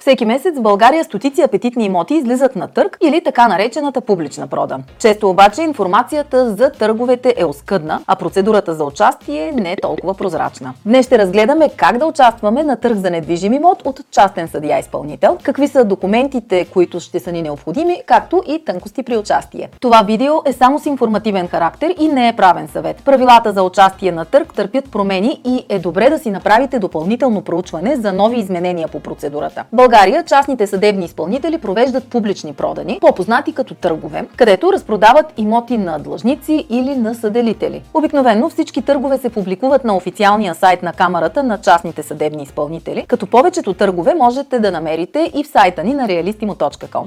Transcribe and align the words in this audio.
Всеки 0.00 0.24
месец 0.24 0.58
в 0.58 0.62
България 0.62 1.04
стотици 1.04 1.42
апетитни 1.42 1.84
имоти 1.84 2.14
излизат 2.14 2.56
на 2.56 2.68
търг 2.68 2.98
или 3.02 3.24
така 3.24 3.48
наречената 3.48 4.00
публична 4.00 4.46
продан. 4.46 4.84
Често 4.98 5.30
обаче 5.30 5.62
информацията 5.62 6.50
за 6.50 6.72
търговете 6.72 7.34
е 7.36 7.44
оскъдна, 7.44 8.00
а 8.06 8.16
процедурата 8.16 8.74
за 8.74 8.84
участие 8.84 9.52
не 9.52 9.72
е 9.72 9.76
толкова 9.76 10.14
прозрачна. 10.14 10.74
Днес 10.86 11.06
ще 11.06 11.18
разгледаме 11.18 11.68
как 11.76 11.98
да 11.98 12.06
участваме 12.06 12.62
на 12.62 12.76
търг 12.76 12.96
за 12.96 13.10
недвижим 13.10 13.52
имот 13.52 13.82
от 13.84 14.00
частен 14.10 14.48
съдия 14.48 14.78
изпълнител, 14.78 15.38
какви 15.42 15.68
са 15.68 15.84
документите, 15.84 16.64
които 16.64 17.00
ще 17.00 17.20
са 17.20 17.32
ни 17.32 17.42
необходими, 17.42 18.02
както 18.06 18.42
и 18.46 18.64
тънкости 18.64 19.02
при 19.02 19.16
участие. 19.16 19.68
Това 19.80 20.02
видео 20.06 20.34
е 20.46 20.52
само 20.52 20.78
с 20.78 20.86
информативен 20.86 21.48
характер 21.48 21.94
и 21.98 22.08
не 22.08 22.28
е 22.28 22.36
правен 22.36 22.68
съвет. 22.68 23.02
Правилата 23.04 23.52
за 23.52 23.62
участие 23.62 24.12
на 24.12 24.24
търг 24.24 24.54
търпят 24.54 24.90
промени 24.90 25.40
и 25.44 25.66
е 25.68 25.78
добре 25.78 26.10
да 26.10 26.18
си 26.18 26.30
направите 26.30 26.78
допълнително 26.78 27.42
проучване 27.42 27.96
за 27.96 28.12
нови 28.12 28.38
изменения 28.38 28.88
по 28.88 29.00
процедурата. 29.00 29.64
България 29.90 30.24
частните 30.24 30.66
съдебни 30.66 31.04
изпълнители 31.04 31.58
провеждат 31.58 32.08
публични 32.08 32.52
продани, 32.52 32.98
по-познати 33.00 33.52
като 33.52 33.74
търгове, 33.74 34.26
където 34.36 34.72
разпродават 34.72 35.26
имоти 35.36 35.78
на 35.78 35.98
длъжници 35.98 36.66
или 36.70 36.96
на 36.96 37.14
съделители. 37.14 37.82
Обикновено 37.94 38.48
всички 38.48 38.82
търгове 38.82 39.18
се 39.18 39.30
публикуват 39.30 39.84
на 39.84 39.96
официалния 39.96 40.54
сайт 40.54 40.82
на 40.82 40.92
Камерата 40.92 41.42
на 41.42 41.60
частните 41.60 42.02
съдебни 42.02 42.42
изпълнители, 42.42 43.04
като 43.08 43.26
повечето 43.26 43.74
търгове 43.74 44.14
можете 44.14 44.58
да 44.58 44.70
намерите 44.70 45.30
и 45.34 45.44
в 45.44 45.48
сайта 45.48 45.84
ни 45.84 45.94
на 45.94 46.08
realistimo.com. 46.08 47.04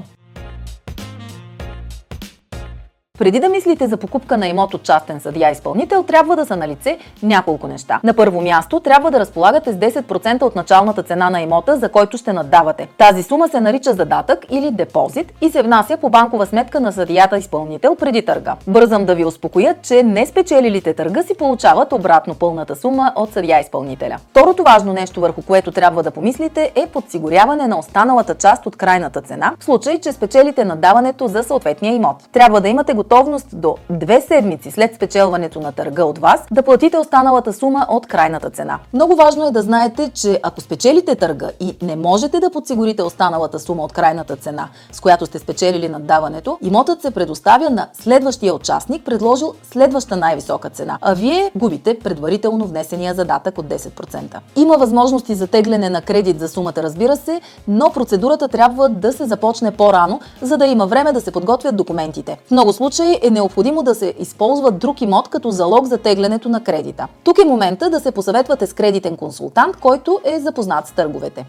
Преди 3.19 3.39
да 3.39 3.49
мислите 3.49 3.87
за 3.87 3.97
покупка 3.97 4.37
на 4.37 4.47
имот 4.47 4.73
от 4.73 4.83
частен 4.83 5.19
съдия 5.19 5.51
изпълнител, 5.51 6.03
трябва 6.03 6.35
да 6.35 6.45
са 6.45 6.55
на 6.55 6.67
лице 6.67 6.97
няколко 7.23 7.67
неща. 7.67 7.99
На 8.03 8.13
първо 8.13 8.41
място 8.41 8.79
трябва 8.79 9.11
да 9.11 9.19
разполагате 9.19 9.73
с 9.73 9.75
10% 9.75 10.41
от 10.41 10.55
началната 10.55 11.03
цена 11.03 11.29
на 11.29 11.41
имота, 11.41 11.77
за 11.77 11.89
който 11.89 12.17
ще 12.17 12.33
наддавате. 12.33 12.87
Тази 12.97 13.23
сума 13.23 13.47
се 13.47 13.59
нарича 13.59 13.93
задатък 13.93 14.45
или 14.49 14.71
депозит 14.71 15.33
и 15.41 15.49
се 15.49 15.61
внася 15.61 15.97
по 15.97 16.09
банкова 16.09 16.45
сметка 16.45 16.79
на 16.79 16.91
съдията 16.91 17.37
изпълнител 17.37 17.95
преди 17.95 18.25
търга. 18.25 18.55
Бързам 18.67 19.05
да 19.05 19.15
ви 19.15 19.25
успокоя, 19.25 19.75
че 19.81 20.03
не 20.03 20.25
спечелилите 20.25 20.93
търга 20.93 21.23
си 21.23 21.33
получават 21.37 21.93
обратно 21.93 22.35
пълната 22.35 22.75
сума 22.75 23.13
от 23.15 23.33
съдия 23.33 23.59
изпълнителя. 23.59 24.17
Второто 24.29 24.63
важно 24.63 24.93
нещо, 24.93 25.21
върху 25.21 25.41
което 25.41 25.71
трябва 25.71 26.03
да 26.03 26.11
помислите 26.11 26.71
е 26.75 26.87
подсигуряване 26.87 27.67
на 27.67 27.79
останалата 27.79 28.35
част 28.35 28.65
от 28.65 28.75
крайната 28.75 29.21
цена, 29.21 29.53
в 29.59 29.63
случай, 29.63 29.99
че 29.99 30.11
спечелите 30.11 30.65
наддаването 30.65 31.27
за 31.27 31.43
съответния 31.43 31.93
имот. 31.93 32.15
Трябва 32.31 32.61
да 32.61 32.69
имате 32.69 33.02
готовност 33.03 33.47
до 33.53 33.75
две 33.89 34.21
седмици 34.21 34.71
след 34.71 34.95
спечелването 34.95 35.59
на 35.59 35.71
търга 35.71 36.03
от 36.03 36.17
вас 36.17 36.41
да 36.51 36.63
платите 36.63 36.97
останалата 36.97 37.53
сума 37.53 37.85
от 37.89 38.07
крайната 38.07 38.49
цена. 38.49 38.79
Много 38.93 39.15
важно 39.15 39.47
е 39.47 39.51
да 39.51 39.61
знаете, 39.61 40.11
че 40.13 40.39
ако 40.43 40.61
спечелите 40.61 41.15
търга 41.15 41.49
и 41.59 41.77
не 41.81 41.95
можете 41.95 42.39
да 42.39 42.49
подсигурите 42.49 43.03
останалата 43.03 43.59
сума 43.59 43.83
от 43.83 43.93
крайната 43.93 44.35
цена, 44.35 44.67
с 44.91 44.99
която 44.99 45.25
сте 45.25 45.39
спечелили 45.39 45.89
наддаването, 45.89 46.57
имотът 46.61 47.01
се 47.01 47.11
предоставя 47.11 47.69
на 47.69 47.87
следващия 47.93 48.55
участник, 48.55 49.05
предложил 49.05 49.53
следваща 49.71 50.15
най-висока 50.15 50.69
цена, 50.69 50.97
а 51.01 51.13
вие 51.13 51.51
губите 51.55 51.99
предварително 51.99 52.65
внесения 52.65 53.13
задатък 53.13 53.57
от 53.57 53.65
10%. 53.65 54.37
Има 54.55 54.77
възможности 54.77 55.35
за 55.35 55.47
тегляне 55.47 55.89
на 55.89 56.01
кредит 56.01 56.39
за 56.39 56.49
сумата, 56.49 56.77
разбира 56.77 57.15
се, 57.17 57.41
но 57.67 57.89
процедурата 57.89 58.47
трябва 58.47 58.89
да 58.89 59.13
се 59.13 59.25
започне 59.25 59.71
по-рано, 59.71 60.19
за 60.41 60.57
да 60.57 60.65
има 60.65 60.87
време 60.87 61.11
да 61.11 61.21
се 61.21 61.31
подготвят 61.31 61.75
документите. 61.75 62.37
В 62.47 62.51
много 62.51 62.73
случаи 62.73 62.92
случай 62.93 63.19
е 63.23 63.29
необходимо 63.29 63.83
да 63.83 63.95
се 63.95 64.13
използва 64.19 64.71
друг 64.71 65.01
имот 65.01 65.27
като 65.27 65.51
залог 65.51 65.85
за 65.85 65.97
теглянето 65.97 66.49
на 66.49 66.63
кредита. 66.63 67.07
Тук 67.23 67.37
е 67.37 67.45
момента 67.45 67.89
да 67.89 67.99
се 67.99 68.11
посъветвате 68.11 68.67
с 68.67 68.73
кредитен 68.73 69.17
консултант, 69.17 69.77
който 69.77 70.19
е 70.23 70.39
запознат 70.39 70.87
с 70.87 70.91
търговете. 70.91 71.45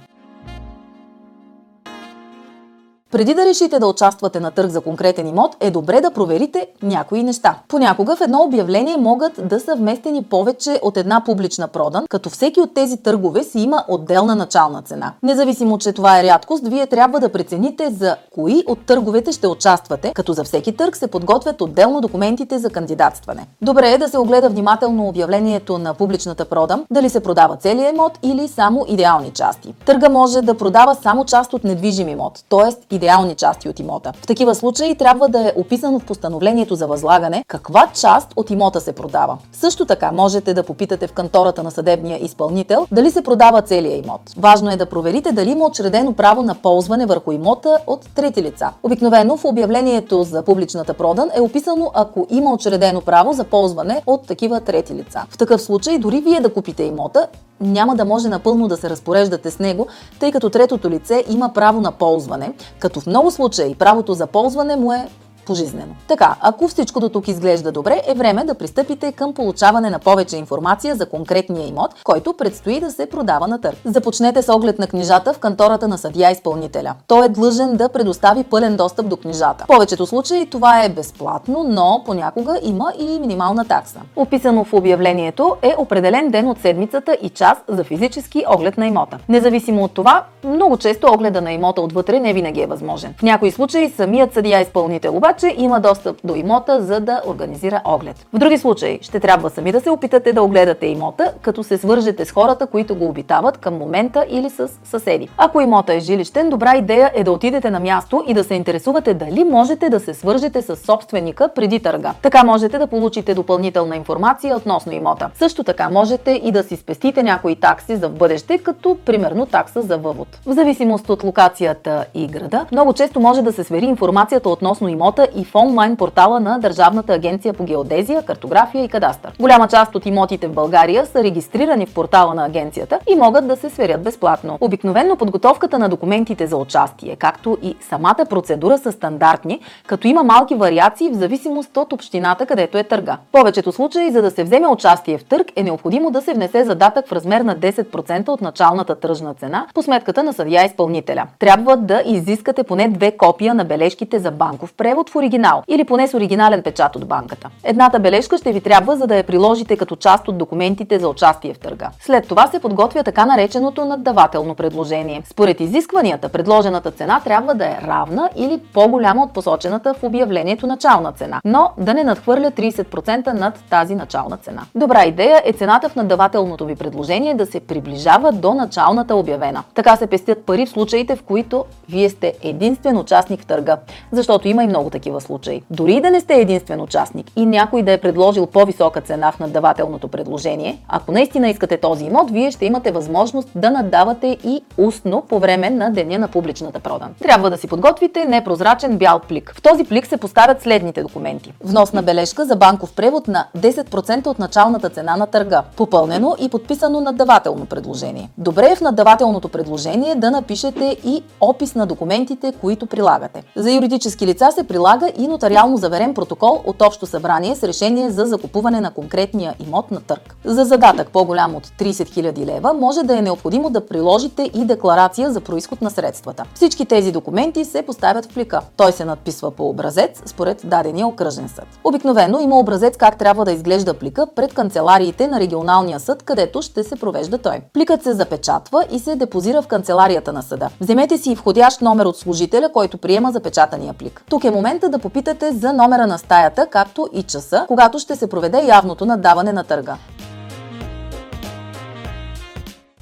Преди 3.15 3.35
да 3.35 3.47
решите 3.47 3.79
да 3.79 3.87
участвате 3.87 4.41
на 4.41 4.51
търг 4.51 4.71
за 4.71 4.81
конкретен 4.81 5.27
имот, 5.27 5.57
е 5.61 5.71
добре 5.71 6.01
да 6.01 6.11
проверите 6.11 6.67
някои 6.83 7.23
неща. 7.23 7.59
Понякога 7.69 8.17
в 8.17 8.21
едно 8.21 8.43
обявление 8.43 8.97
могат 8.97 9.49
да 9.49 9.61
са 9.61 9.75
вместени 9.75 10.23
повече 10.23 10.81
от 10.83 10.97
една 10.97 11.23
публична 11.25 11.69
продан, 11.69 12.05
като 12.09 12.31
всеки 12.31 12.61
от 12.61 12.75
тези 12.75 12.97
търгове 12.97 13.45
си 13.45 13.61
има 13.61 13.85
отделна 13.89 14.35
начална 14.35 14.83
цена. 14.83 15.13
Независимо, 15.23 15.79
че 15.79 15.93
това 15.93 16.21
е 16.21 16.23
рядкост, 16.23 16.69
вие 16.69 16.87
трябва 16.87 17.21
да 17.21 17.29
прецените 17.29 17.91
за 17.91 18.17
кои 18.35 18.65
от 18.67 18.87
търговете 18.87 19.33
ще 19.33 19.49
участвате, 19.49 20.13
като 20.15 20.33
за 20.33 20.45
всеки 20.45 20.77
търг 20.77 20.97
се 20.97 21.07
подготвят 21.07 21.61
отделно 21.61 22.01
документите 22.01 22.59
за 22.59 22.71
кандидатстване. 22.71 23.47
Добре 23.63 23.93
е 23.93 23.99
да 23.99 24.09
се 24.09 24.19
огледа 24.19 24.49
внимателно 24.49 25.09
обявлението 25.09 25.79
на 25.79 25.95
публичната 25.95 26.45
продан, 26.45 26.85
дали 26.91 27.11
се 27.11 27.21
продава 27.21 27.57
целият 27.57 27.95
имот 27.95 28.19
или 28.23 28.49
само 28.49 28.85
идеални 28.89 29.31
части. 29.31 29.75
Търга 29.87 30.09
може 30.09 30.43
да 30.43 30.55
продава 30.55 30.95
само 30.95 31.25
част 31.25 31.53
от 31.53 31.65
недвижим 31.65 32.09
имот, 32.09 32.45
т.е 32.49 32.71
идеални 33.05 33.35
части 33.35 33.69
от 33.69 33.81
имота. 33.81 34.13
В 34.23 34.27
такива 34.27 34.55
случаи 34.55 34.95
трябва 34.95 35.29
да 35.29 35.49
е 35.49 35.53
описано 35.57 35.99
в 35.99 36.05
постановлението 36.05 36.75
за 36.75 36.87
възлагане 36.87 37.45
каква 37.49 37.87
част 37.95 38.33
от 38.37 38.51
имота 38.51 38.81
се 38.81 38.93
продава. 38.93 39.39
Също 39.53 39.87
така 39.87 40.13
можете 40.13 40.55
да 40.55 40.63
попитате 40.63 41.07
в 41.07 41.13
кантората 41.13 41.63
на 41.63 41.71
съдебния 41.71 42.25
изпълнител 42.25 42.87
дали 42.93 43.11
се 43.11 43.23
продава 43.23 43.63
целият 43.63 44.07
имот. 44.07 44.21
Важно 44.37 44.71
е 44.71 44.77
да 44.77 44.87
проверите 44.87 45.33
дали 45.33 45.51
има 45.51 45.65
учредено 45.67 46.13
право 46.13 46.43
на 46.43 46.55
ползване 46.55 47.07
върху 47.07 47.33
имота 47.33 47.79
от 47.87 48.09
трети 48.15 48.43
лица. 48.43 48.71
Обикновено 48.83 49.37
в 49.37 49.45
обявлението 49.45 50.23
за 50.23 50.43
публичната 50.43 50.95
продан 50.95 51.31
е 51.35 51.41
описано 51.41 51.91
ако 51.95 52.27
има 52.31 52.53
учредено 52.53 53.01
право 53.01 53.33
за 53.33 53.45
ползване 53.45 54.03
от 54.07 54.27
такива 54.27 54.61
трети 54.61 54.95
лица. 54.95 55.27
В 55.31 55.39
такъв 55.39 55.63
случай 55.63 55.99
дори 55.99 56.21
вие 56.21 56.41
да 56.41 56.53
купите 56.53 56.83
имота, 56.83 57.27
няма 57.61 57.97
да 57.97 58.05
може 58.05 58.29
напълно 58.29 58.69
да 58.69 58.77
се 58.77 58.91
разпореждате 58.91 59.51
с 59.51 59.59
него, 59.59 59.87
тъй 60.21 60.33
като 60.33 60.51
третото 60.51 60.91
лице 60.91 61.25
има 61.29 61.53
право 61.55 61.81
на 61.81 61.93
ползване, 61.93 62.53
като 62.79 62.94
в 63.01 63.07
много 63.07 63.31
случаи 63.31 63.75
правото 63.75 64.15
за 64.15 64.27
ползване 64.27 64.77
му 64.77 64.93
е 64.93 65.09
пожизнено. 65.45 65.95
Така, 66.09 66.37
ако 66.41 66.69
всичко 66.69 67.01
до 67.01 67.09
тук 67.09 67.29
изглежда 67.29 67.73
добре, 67.73 68.03
е 68.07 68.15
време 68.15 68.45
да 68.45 68.55
пристъпите 68.55 69.13
към 69.13 69.35
получаване 69.35 69.91
на 69.91 69.99
повече 69.99 70.37
информация 70.37 70.95
за 70.95 71.07
конкретния 71.07 71.69
имот, 71.69 71.91
който 72.05 72.33
предстои 72.33 72.81
да 72.81 72.91
се 72.91 73.07
продава 73.07 73.49
на 73.49 73.61
търг. 73.61 73.79
Започнете 73.85 74.43
с 74.43 74.53
оглед 74.53 74.79
на 74.79 74.87
книжата 74.87 75.33
в 75.33 75.39
кантората 75.39 75.89
на 75.89 75.99
съдия 75.99 76.31
изпълнителя. 76.31 76.95
Той 77.07 77.27
е 77.27 77.29
длъжен 77.29 77.77
да 77.77 77.89
предостави 77.89 78.45
пълен 78.45 78.77
достъп 78.77 79.09
до 79.09 79.17
книжата. 79.17 79.65
В 79.65 79.67
повечето 79.67 80.07
случаи 80.07 80.47
това 80.47 80.85
е 80.85 80.89
безплатно, 80.89 81.65
но 81.69 82.03
понякога 82.07 82.59
има 82.63 82.93
и 82.99 83.21
минимална 83.21 83.65
такса. 83.65 84.01
Описано 84.17 84.65
в 84.65 84.73
обявлението 84.73 85.57
е 85.63 85.75
определен 85.79 86.31
ден 86.31 86.49
от 86.49 86.61
седмицата 86.61 87.17
и 87.23 87.29
час 87.29 87.59
за 87.69 87.85
физически 87.85 88.45
оглед 88.49 88.79
на 88.79 88.87
имота. 88.87 89.19
Независимо 89.29 89.85
от 89.85 89.93
това, 89.93 90.25
много 90.45 90.77
често 90.77 91.07
огледа 91.13 91.41
на 91.41 91.53
имота 91.53 91.81
отвътре 91.81 92.21
не 92.21 92.33
винаги 92.33 92.61
е 92.61 92.67
възможен. 92.67 93.15
В 93.19 93.23
някои 93.23 93.51
случаи 93.51 93.91
самият 93.91 94.35
съдия 94.35 94.61
изпълнител 94.61 95.17
обаче 95.35 95.55
че 95.57 95.63
има 95.63 95.81
достъп 95.81 96.17
до 96.25 96.35
имота, 96.35 96.83
за 96.83 97.01
да 97.01 97.23
организира 97.27 97.81
оглед. 97.85 98.27
В 98.33 98.39
други 98.39 98.59
случаи 98.59 98.99
ще 99.03 99.21
трябва 99.21 99.51
сами 99.51 99.73
да 99.73 99.81
се 99.81 99.91
опитате 99.91 100.33
да 100.33 100.43
огледате 100.43 100.87
имота, 100.87 101.33
като 101.43 101.65
се 101.65 101.79
свържете 101.79 102.25
с 102.25 102.33
хората, 102.33 102.67
които 102.67 102.95
го 102.95 103.09
обитават 103.09 103.59
към 103.59 103.79
момента 103.79 104.27
или 104.29 104.51
с 104.51 104.69
съседи. 104.85 105.29
Ако 105.37 105.61
имота 105.61 105.95
е 105.95 106.01
жилищен, 106.01 106.51
добра 106.51 106.77
идея 106.77 107.11
е 107.15 107.25
да 107.25 107.33
отидете 107.33 107.71
на 107.71 107.81
място 107.81 108.25
и 108.27 108.35
да 108.35 108.45
се 108.45 108.55
интересувате 108.55 109.15
дали 109.15 109.45
можете 109.45 109.89
да 109.89 110.01
се 110.01 110.15
свържете 110.15 110.63
с 110.63 110.77
собственика 110.77 111.49
преди 111.55 111.81
търга. 111.81 112.15
Така 112.23 112.45
можете 112.45 112.79
да 112.79 112.87
получите 112.87 113.35
допълнителна 113.35 113.97
информация 113.97 114.57
относно 114.57 114.93
имота. 114.93 115.31
Също 115.35 115.65
така 115.65 115.91
можете 115.91 116.31
и 116.45 116.53
да 116.53 116.63
си 116.63 116.77
спестите 116.77 117.23
някои 117.23 117.57
такси 117.57 117.97
за 117.97 118.09
в 118.09 118.13
бъдеще, 118.13 118.59
като 118.59 118.97
примерно 119.05 119.47
такса 119.47 119.83
за 119.83 119.99
въвод. 119.99 120.29
В 120.47 120.53
зависимост 120.53 121.11
от 121.11 121.25
локацията 121.25 122.05
и 122.15 122.27
града, 122.27 122.67
много 122.73 122.93
често 122.93 123.21
може 123.21 123.43
да 123.43 123.53
се 123.53 123.65
свери 123.65 123.85
информацията 123.85 124.49
относно 124.49 124.89
имота 124.89 125.24
и 125.37 125.45
в 125.45 125.55
онлайн 125.55 125.97
портала 125.97 126.41
на 126.41 126.59
Държавната 126.59 127.13
агенция 127.13 127.55
по 127.55 127.65
геодезия, 127.65 128.23
картография 128.23 128.85
и 128.85 128.89
кадастър. 128.89 129.33
Голяма 129.41 129.69
част 129.69 129.95
от 129.95 130.07
имотите 130.07 130.49
в 130.49 130.53
България 130.53 131.07
са 131.07 131.23
регистрирани 131.23 131.87
в 131.87 131.95
портала 131.95 132.35
на 132.35 132.47
агенцията 132.47 132.99
и 133.11 133.15
могат 133.15 133.49
да 133.49 133.57
се 133.57 133.71
сверят 133.71 134.03
безплатно. 134.03 134.59
Обикновено 134.61 135.17
подготовката 135.17 135.79
на 135.79 135.89
документите 135.89 136.47
за 136.47 136.57
участие, 136.57 137.17
както 137.17 137.59
и 137.63 137.77
самата 137.89 138.27
процедура 138.31 138.79
са 138.79 138.93
стандартни, 138.93 139.61
като 139.87 140.09
има 140.09 140.23
малки 140.23 140.55
вариации 140.55 141.11
в 141.11 141.15
зависимост 141.15 141.77
от 141.77 141.93
общината, 141.93 142.47
където 142.47 142.79
е 142.79 142.85
търга. 142.85 143.19
В 143.29 143.33
повечето 143.33 143.73
случаи, 143.73 144.11
за 144.11 144.23
да 144.23 144.31
се 144.31 144.45
вземе 144.45 144.69
участие 144.69 145.19
в 145.19 145.25
търг, 145.25 145.47
е 145.57 145.63
необходимо 145.63 146.11
да 146.11 146.23
се 146.23 146.35
внесе 146.35 146.65
задатък 146.65 147.09
в 147.09 147.13
размер 147.13 147.41
на 147.41 147.57
10% 147.57 148.29
от 148.29 148.41
началната 148.41 148.95
тръжна 148.95 149.35
цена 149.35 149.67
по 149.75 149.83
сметката 149.83 150.23
на 150.23 150.33
съдия 150.33 150.65
изпълнителя. 150.65 151.27
Трябва 151.39 151.77
да 151.77 152.03
изискате 152.07 152.63
поне 152.63 152.89
две 152.89 153.11
копия 153.11 153.55
на 153.55 153.65
бележките 153.65 154.19
за 154.19 154.31
банков 154.31 154.73
превод, 154.73 155.11
оригинал 155.17 155.63
или 155.69 155.85
поне 155.85 156.09
с 156.09 156.15
оригинален 156.15 156.63
печат 156.63 156.97
от 156.97 157.07
банката. 157.07 157.51
Едната 157.65 158.01
бележка 158.01 158.39
ще 158.39 158.53
ви 158.53 158.61
трябва 158.61 158.97
за 158.97 159.07
да 159.07 159.17
я 159.17 159.25
приложите 159.25 159.77
като 159.77 159.97
част 159.97 160.29
от 160.29 160.39
документите 160.39 160.99
за 160.99 161.09
участие 161.09 161.55
в 161.55 161.59
търга. 161.59 161.91
След 162.01 162.29
това 162.29 162.47
се 162.47 162.61
подготвя 162.61 163.03
така 163.03 163.27
нареченото 163.27 163.85
наддавателно 163.85 164.55
предложение. 164.55 165.23
Според 165.31 165.61
изискванията, 165.61 166.29
предложената 166.29 166.91
цена 166.91 167.21
трябва 167.25 167.55
да 167.55 167.67
е 167.67 167.79
равна 167.87 168.31
или 168.37 168.61
по-голяма 168.73 169.23
от 169.23 169.33
посочената 169.33 169.95
в 169.95 170.03
обявлението 170.03 170.67
начална 170.67 171.13
цена, 171.13 171.41
но 171.45 171.71
да 171.79 171.95
не 171.95 172.05
надхвърля 172.05 172.51
30% 172.51 173.33
над 173.33 173.65
тази 173.71 173.95
начална 173.95 174.37
цена. 174.37 174.63
Добра 174.75 175.05
идея 175.05 175.43
е 175.45 175.53
цената 175.53 175.89
в 175.89 175.97
наддавателното 175.97 176.67
ви 176.67 176.77
предложение 176.77 177.35
да 177.35 177.47
се 177.47 177.61
приближава 177.61 178.33
до 178.33 178.55
началната 178.55 179.15
обявена. 179.17 179.63
Така 179.75 179.97
се 179.97 180.07
пестят 180.07 180.47
пари 180.47 180.67
в 180.67 180.71
случаите, 180.71 181.17
в 181.17 181.23
които 181.23 181.65
вие 181.89 182.09
сте 182.09 182.33
единствен 182.43 182.99
участник 182.99 183.41
в 183.41 183.47
търга, 183.47 183.77
защото 184.13 184.49
има 184.49 184.65
и 184.65 184.67
много 184.67 184.91
такива 184.91 185.04
случаи. 185.21 185.63
Дори 185.71 186.01
да 186.01 186.11
не 186.11 186.21
сте 186.21 186.35
единствен 186.35 186.81
участник 186.81 187.31
и 187.37 187.47
някой 187.47 187.83
да 187.83 187.93
е 187.93 188.01
предложил 188.01 188.47
по-висока 188.47 189.01
цена 189.01 189.33
в 189.33 189.39
наддавателното 189.39 190.09
предложение, 190.09 190.79
ако 190.89 191.13
наистина 191.13 191.49
искате 191.49 191.77
този 191.77 192.05
имот, 192.05 192.31
вие 192.31 192.51
ще 192.51 192.67
имате 192.67 192.91
възможност 192.91 193.49
да 193.55 193.71
наддавате 193.71 194.27
и 194.45 194.63
устно 194.79 195.23
по 195.29 195.39
време 195.39 195.71
на 195.71 195.91
деня 195.91 196.19
на 196.19 196.29
публичната 196.29 196.81
продан. 196.81 197.15
Трябва 197.23 197.51
да 197.51 197.57
си 197.57 197.69
подготвите 197.69 198.25
непрозрачен 198.25 198.99
бял 198.99 199.21
плик. 199.29 199.53
В 199.57 199.63
този 199.63 199.85
плик 199.85 200.07
се 200.07 200.17
поставят 200.17 200.63
следните 200.63 201.03
документи. 201.03 201.53
Вносна 201.65 202.03
бележка 202.03 202.45
за 202.45 202.57
банков 202.57 202.93
превод 202.93 203.29
на 203.29 203.47
10% 203.59 204.27
от 204.27 204.39
началната 204.39 204.91
цена 204.91 205.17
на 205.17 205.27
търга, 205.27 205.63
попълнено 205.77 206.37
и 206.41 206.49
подписано 206.49 207.01
наддавателно 207.01 207.67
предложение. 207.67 208.31
Добре 208.39 208.69
е 208.73 208.77
в 208.77 208.81
наддавателното 208.81 209.49
предложение 209.49 210.15
да 210.15 210.31
напишете 210.31 210.97
и 211.05 211.23
опис 211.41 211.75
на 211.75 211.87
документите, 211.87 212.53
които 212.61 212.87
прилагате. 212.87 213.43
За 213.57 213.73
юридически 213.73 214.27
лица 214.27 214.51
се 214.53 214.65
прилага 214.65 214.94
и 215.17 215.29
нотариално 215.29 215.77
заверен 215.77 216.15
протокол 216.15 216.61
от 216.67 216.83
общо 216.83 217.07
събрание 217.07 217.57
с 217.57 217.63
решение 217.63 218.11
за 218.11 218.25
закупуване 218.25 218.81
на 218.81 218.91
конкретния 218.91 219.55
имот 219.67 219.91
на 219.91 220.01
търг. 220.01 220.37
За 220.45 220.65
задатък 220.65 221.09
по-голям 221.09 221.55
от 221.55 221.67
30 221.67 221.91
000 221.91 222.47
лева 222.47 222.73
може 222.73 223.03
да 223.03 223.19
е 223.19 223.23
необходимо 223.23 223.71
да 223.71 223.87
приложите 223.87 224.51
и 224.55 224.65
декларация 224.65 225.33
за 225.33 225.41
происход 225.41 225.83
на 225.83 225.91
средствата. 225.91 226.45
Всички 226.55 226.87
тези 226.87 227.13
документи 227.13 227.65
се 227.65 227.83
поставят 227.83 228.27
в 228.27 228.35
плика. 228.35 228.61
Той 228.77 228.93
се 228.93 229.05
надписва 229.05 229.51
по 229.51 229.69
образец 229.69 230.23
според 230.27 230.61
дадения 230.65 231.07
окръжен 231.07 231.49
съд. 231.49 231.67
Обикновено 231.85 232.41
има 232.41 232.59
образец 232.59 232.97
как 232.97 233.19
трябва 233.19 233.45
да 233.45 233.53
изглежда 233.53 233.95
плика 233.95 234.27
пред 234.37 234.55
канцелариите 234.55 235.29
на 235.29 235.41
регионалния 235.41 236.01
съд, 236.01 236.23
където 236.23 236.63
ще 236.63 236.85
се 236.85 236.97
провежда 236.97 237.39
той. 237.39 237.61
Пликът 237.73 238.03
се 238.03 238.13
запечатва 238.13 238.85
и 238.93 238.99
се 238.99 239.17
депозира 239.17 239.63
в 239.63 239.67
канцеларията 239.67 240.33
на 240.33 240.43
съда. 240.43 240.71
Вземете 240.81 241.19
си 241.19 241.35
входящ 241.35 241.81
номер 241.81 242.07
от 242.07 242.17
служителя, 242.17 242.69
който 242.73 242.99
приема 242.99 243.33
запечатания 243.33 243.95
плик. 243.95 244.23
Тук 244.31 244.45
е 244.45 244.51
момента 244.75 244.89
да 244.89 244.99
попитате 244.99 245.53
за 245.53 245.73
номера 245.73 246.07
на 246.07 246.19
стаята, 246.19 246.67
както 246.67 247.09
и 247.13 247.23
часа, 247.23 247.65
когато 247.69 247.99
ще 247.99 248.17
се 248.17 248.27
проведе 248.27 248.65
явното 248.65 249.07
наддаване 249.07 249.53
на 249.53 249.65
търга. 249.65 249.97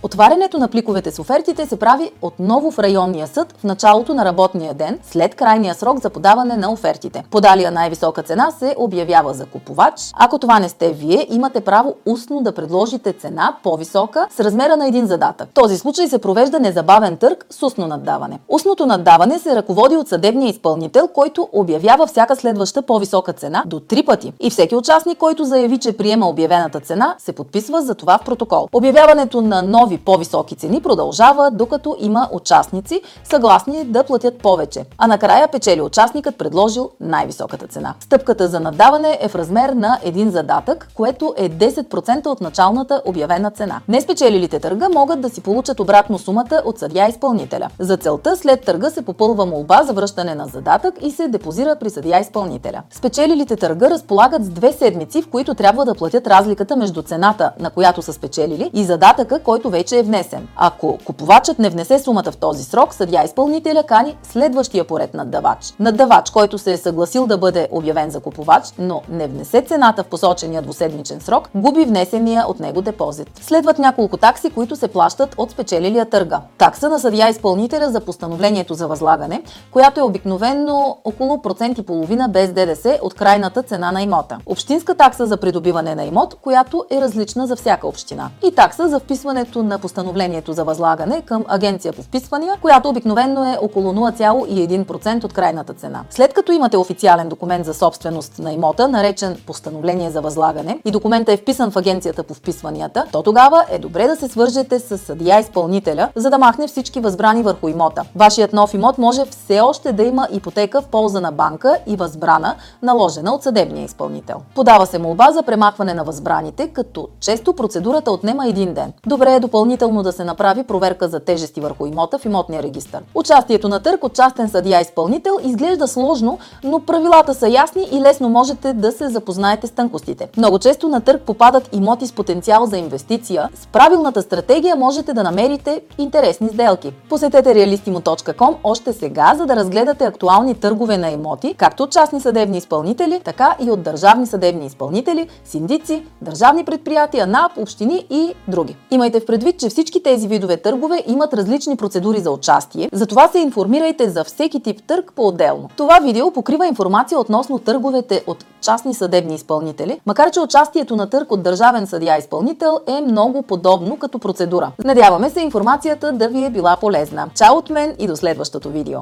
Отварянето 0.05 0.59
на 0.59 0.69
пликовете 0.69 1.11
с 1.11 1.19
офертите 1.19 1.67
се 1.67 1.77
прави 1.77 2.11
отново 2.23 2.71
в 2.71 2.79
районния 2.79 3.27
съд 3.27 3.55
в 3.59 3.65
началото 3.65 4.15
на 4.15 4.25
работния 4.25 4.75
ден, 4.75 4.99
след 5.03 5.35
крайния 5.35 5.75
срок 5.75 6.01
за 6.03 6.11
подаване 6.11 6.57
на 6.57 6.73
офертите. 6.73 7.25
Подалия 7.31 7.71
най-висока 7.71 8.23
цена 8.23 8.51
се 8.51 8.75
обявява 8.79 9.35
за 9.35 9.47
купувач. 9.47 9.95
Ако 10.15 10.39
това 10.39 10.59
не 10.59 10.69
сте 10.69 10.93
вие, 10.93 11.27
имате 11.31 11.61
право 11.61 11.95
устно 12.07 12.41
да 12.41 12.53
предложите 12.53 13.13
цена 13.13 13.57
по-висока 13.63 14.27
с 14.31 14.41
размера 14.41 14.77
на 14.77 14.87
един 14.87 15.07
задатък. 15.07 15.49
В 15.49 15.55
този 15.55 15.79
случай 15.79 16.09
се 16.09 16.19
провежда 16.19 16.61
незабавен 16.61 17.17
търг 17.17 17.47
с 17.51 17.63
устно 17.63 17.87
наддаване. 17.87 18.39
Устното 18.49 18.87
наддаване 18.87 19.39
се 19.39 19.57
ръководи 19.57 19.97
от 19.97 20.09
съдебния 20.09 20.49
изпълнител, 20.51 21.09
който 21.09 21.49
обявява 21.53 22.07
всяка 22.07 22.37
следваща 22.37 22.83
по-висока 22.83 23.33
цена 23.33 23.63
до 23.67 23.81
три 23.81 24.03
пъти. 24.03 24.33
И 24.41 24.51
всеки 24.51 24.77
участник, 24.77 25.19
който 25.19 25.45
заяви, 25.45 25.79
че 25.79 25.97
приема 25.97 26.29
обявената 26.29 26.81
цена, 26.81 27.15
се 27.19 27.33
подписва 27.33 27.83
за 27.83 27.95
това 27.95 28.19
в 28.19 28.25
протокол. 28.25 28.69
Обявяването 28.73 29.41
на 29.41 29.63
нови 29.63 29.92
нови 29.93 30.05
по-високи 30.05 30.55
цени 30.55 30.81
продължава, 30.81 31.51
докато 31.51 31.97
има 32.01 32.29
участници 32.33 33.01
съгласни 33.25 33.85
да 33.85 34.05
платят 34.05 34.39
повече. 34.39 34.85
А 34.99 35.07
накрая 35.07 35.49
печели 35.49 35.81
участникът 35.81 36.39
предложил 36.39 36.91
най-високата 37.01 37.67
цена. 37.67 37.95
Стъпката 38.01 38.49
за 38.49 38.61
надаване 38.61 39.19
е 39.21 39.29
в 39.29 39.35
размер 39.35 39.69
на 39.69 39.99
един 40.03 40.31
задатък, 40.31 40.89
което 40.95 41.35
е 41.37 41.51
10% 41.51 42.27
от 42.27 42.41
началната 42.41 43.03
обявена 43.05 43.51
цена. 43.51 43.81
Неспечелилите 43.89 44.61
търга 44.61 44.89
могат 44.89 45.21
да 45.21 45.31
си 45.31 45.41
получат 45.41 45.81
обратно 45.81 46.19
сумата 46.19 46.63
от 46.65 46.79
съдя 46.79 47.07
изпълнителя. 47.09 47.69
За 47.79 47.97
целта 47.97 48.37
след 48.37 48.65
търга 48.65 48.91
се 48.91 49.03
попълва 49.03 49.47
молба 49.47 49.83
за 49.87 49.93
връщане 49.93 50.35
на 50.35 50.47
задатък 50.47 50.95
и 51.03 51.11
се 51.11 51.29
депозира 51.29 51.77
при 51.81 51.91
съдя 51.91 52.19
изпълнителя. 52.19 52.83
Спечелилите 52.91 53.57
търга 53.57 53.91
разполагат 53.91 54.45
с 54.45 54.49
две 54.49 54.73
седмици, 54.73 55.23
в 55.23 55.31
които 55.31 55.55
трябва 55.55 55.85
да 55.85 55.95
платят 55.95 56.27
разликата 56.27 56.77
между 56.77 57.03
цената, 57.03 57.53
на 57.59 57.71
която 57.71 58.03
са 58.03 58.13
спечелили, 58.13 58.71
и 58.75 58.85
задатъка, 58.85 59.39
който 59.39 59.71
вече 59.71 59.82
вече 59.83 59.99
е 59.99 60.03
внесен. 60.03 60.49
Ако 60.57 60.99
купувачът 61.05 61.59
не 61.59 61.71
внесе 61.71 61.99
сумата 61.99 62.31
в 62.33 62.37
този 62.37 62.65
срок, 62.65 62.95
съдя 62.95 63.23
изпълнителя 63.25 63.83
кани 63.83 64.17
следващия 64.23 64.85
поред 64.85 65.15
наддавач. 65.15 65.75
Наддавач, 65.81 66.31
който 66.31 66.59
се 66.59 66.73
е 66.73 66.77
съгласил 66.77 67.27
да 67.27 67.39
бъде 67.39 67.69
обявен 67.71 68.11
за 68.11 68.21
купувач, 68.21 68.65
но 68.79 69.03
не 69.09 69.27
внесе 69.27 69.63
цената 69.63 70.03
в 70.03 70.07
посочения 70.07 70.63
двуседмичен 70.63 71.21
срок, 71.21 71.49
губи 71.55 71.85
внесения 71.85 72.45
от 72.49 72.61
него 72.61 72.83
депозит. 72.83 73.31
Следват 73.41 73.79
няколко 73.79 74.17
такси, 74.17 74.51
които 74.51 74.77
се 74.77 74.89
плащат 74.89 75.35
от 75.37 75.51
спечелилия 75.51 76.05
търга. 76.05 76.41
Такса 76.59 76.89
на 76.89 76.99
съдия 76.99 77.29
изпълнителя 77.29 77.91
за 77.91 78.01
постановлението 78.01 78.75
за 78.75 78.89
възлагане, 78.89 79.43
която 79.71 80.01
е 80.01 80.03
обикновенно 80.03 80.99
около 81.05 81.43
процент 81.43 81.79
и 81.79 81.83
половина 81.83 82.29
без 82.29 82.53
ДДС 82.53 82.99
от 83.03 83.15
крайната 83.15 83.63
цена 83.63 83.93
на 83.93 84.03
имота. 84.03 84.39
Общинска 84.47 84.95
такса 84.95 85.27
за 85.27 85.37
придобиване 85.37 85.95
на 85.95 86.05
имот, 86.05 86.35
която 86.43 86.85
е 86.91 87.01
различна 87.01 87.47
за 87.47 87.57
всяка 87.57 87.87
община. 87.87 88.31
И 88.43 88.55
такса 88.55 88.89
за 88.89 88.99
вписването 88.99 89.63
на 89.63 89.72
постановлението 89.79 90.53
за 90.53 90.65
възлагане 90.65 91.23
към 91.23 91.45
агенция 91.49 91.93
по 91.93 92.03
вписвания, 92.03 92.55
която 92.61 92.89
обикновенно 92.89 93.53
е 93.53 93.59
около 93.63 93.93
0,1% 93.93 95.25
от 95.25 95.33
крайната 95.33 95.75
цена. 95.75 96.05
След 96.11 96.35
като 96.35 96.53
имате 96.53 96.77
официален 96.77 97.29
документ 97.29 97.65
за 97.67 97.75
собственост 97.75 98.39
на 98.39 98.53
имота, 98.53 98.89
наречен 98.89 99.37
постановление 99.47 100.11
за 100.11 100.21
възлагане, 100.21 100.81
и 100.85 100.91
документът 100.91 101.35
е 101.35 101.43
вписан 101.43 101.71
в 101.71 101.77
агенцията 101.77 102.23
по 102.23 102.35
вписванията, 102.35 103.05
то 103.13 103.23
тогава 103.23 103.65
е 103.71 103.79
добре 103.79 104.07
да 104.07 104.17
се 104.17 104.29
свържете 104.29 104.79
с 104.79 104.99
съдия 104.99 105.41
изпълнителя, 105.41 106.09
за 106.17 106.31
да 106.31 106.39
махне 106.39 106.67
всички 106.67 107.01
възбрани 107.01 107.43
върху 107.43 107.69
имота. 107.69 108.03
Вашият 108.15 108.53
нов 108.53 108.75
имот 108.75 108.99
може 108.99 109.25
все 109.25 109.61
още 109.61 109.93
да 109.93 110.03
има 110.03 110.29
ипотека 110.33 110.83
в 110.83 110.87
полза 110.87 111.21
на 111.21 111.33
банка 111.33 111.79
и 111.87 111.97
възбрана, 111.97 112.55
наложена 112.83 113.35
от 113.35 113.43
съдебния 113.43 113.85
изпълнител. 113.85 114.37
Подава 114.55 114.87
се 114.87 114.99
молба 114.99 115.29
за 115.33 115.43
премахване 115.43 115.95
на 115.95 116.05
възбраните, 116.05 116.69
като 116.69 117.09
често 117.21 117.53
процедурата 117.53 118.13
отнема 118.13 118.49
един 118.49 118.75
ден. 118.75 118.93
Добре 119.07 119.35
е 119.35 119.41
допълнително 119.41 119.62
допълнително 119.63 120.03
да 120.03 120.13
се 120.13 120.25
направи 120.25 120.63
проверка 120.63 121.09
за 121.09 121.21
тежести 121.21 121.61
върху 121.61 121.87
имота 121.87 122.19
в 122.19 122.25
имотния 122.25 122.63
регистр. 122.63 122.99
Участието 123.15 123.69
на 123.69 123.81
търг 123.81 124.05
от 124.05 124.15
частен 124.15 124.49
съдия 124.49 124.81
изпълнител 124.81 125.39
изглежда 125.43 125.89
сложно, 125.89 126.39
но 126.65 126.81
правилата 126.81 127.35
са 127.35 127.49
ясни 127.49 127.89
и 127.93 128.01
лесно 128.01 128.29
можете 128.29 128.73
да 128.73 128.93
се 128.93 129.09
запознаете 129.09 129.67
с 129.67 129.71
тънкостите. 129.71 130.29
Много 130.37 130.59
често 130.59 130.89
на 130.89 131.01
търг 131.01 131.23
попадат 131.23 131.69
имоти 131.73 132.07
с 132.07 132.13
потенциал 132.13 132.67
за 132.67 132.79
инвестиция. 132.79 133.49
С 133.55 133.67
правилната 133.67 134.23
стратегия 134.23 134.77
можете 134.77 135.13
да 135.13 135.23
намерите 135.23 135.81
интересни 135.99 136.49
сделки. 136.49 136.93
Посетете 137.09 137.55
realistimo.com 137.55 138.55
още 138.65 138.93
сега, 138.93 139.35
за 139.37 139.47
да 139.47 139.57
разгледате 139.57 140.05
актуални 140.05 140.55
търгове 140.55 140.99
на 140.99 141.11
имоти, 141.11 141.55
както 141.55 141.83
от 141.83 141.91
частни 141.91 142.21
съдебни 142.21 142.59
изпълнители, 142.59 143.21
така 143.25 143.57
и 143.61 143.71
от 143.71 143.83
държавни 143.83 144.27
съдебни 144.27 144.67
изпълнители, 144.67 145.29
синдици, 145.45 146.03
държавни 146.23 146.65
предприятия, 146.65 147.27
НАП, 147.27 147.53
общини 147.59 148.07
и 148.11 148.35
други. 148.49 148.77
Имайте 148.91 149.21
в 149.21 149.27
предвид, 149.27 149.52
че 149.59 149.69
всички 149.69 150.03
тези 150.03 150.29
видове 150.29 150.57
търгове 150.57 151.03
имат 151.07 151.35
различни 151.35 151.77
процедури 151.77 152.21
за 152.21 152.31
участие, 152.31 152.89
затова 152.93 153.29
се 153.29 153.39
информирайте 153.39 154.11
за 154.11 154.25
всеки 154.25 154.63
тип 154.63 154.83
търг 154.87 155.13
по-отделно. 155.17 155.69
Това 155.77 155.99
видео 156.03 156.31
покрива 156.31 156.67
информация 156.67 157.19
относно 157.19 157.59
търговете 157.59 158.25
от 158.27 158.45
частни 158.61 158.95
съдебни 158.95 159.35
изпълнители, 159.35 160.01
макар 160.07 160.31
че 160.31 160.41
участието 160.41 160.97
на 160.97 161.11
търг 161.11 161.33
от 161.33 161.43
държавен 161.43 161.87
съдия 161.87 162.19
изпълнител 162.19 162.81
е 162.87 163.01
много 163.01 163.43
подобно 163.43 163.97
като 163.97 164.19
процедура. 164.19 164.73
Надяваме 164.85 165.31
се 165.31 165.41
информацията 165.41 166.13
да 166.13 166.29
ви 166.29 166.45
е 166.45 166.51
била 166.51 166.77
полезна. 166.77 167.29
Чао 167.35 167.57
от 167.57 167.71
мен 167.71 167.95
и 167.99 168.07
до 168.07 168.17
следващото 168.17 168.71
видео! 168.71 169.01